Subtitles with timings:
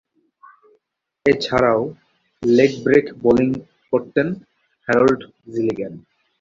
[1.25, 1.81] এছাড়াও,
[2.43, 3.49] leg break bowling
[3.91, 4.27] করতেন
[4.87, 5.21] Harold
[5.51, 5.93] Gilligan.